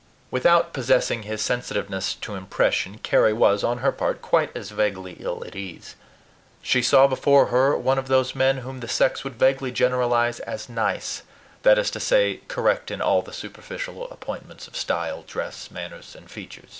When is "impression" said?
2.33-2.97